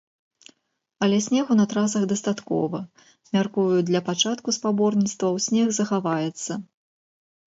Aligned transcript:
Але 1.07 1.17
снегу 1.25 1.57
на 1.57 1.65
трасах 1.73 2.03
дастаткова, 2.11 2.79
мяркую, 3.37 3.67
для 3.89 4.01
пачатку 4.09 4.49
спаборніцтваў 4.57 5.33
снег 5.49 5.67
захаваецца. 5.79 6.51